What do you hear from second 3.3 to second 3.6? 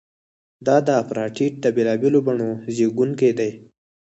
دی.